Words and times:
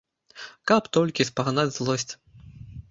Каб 0.71 0.89
толькі 0.99 1.29
спагнаць 1.31 1.71
злосць. 1.81 2.11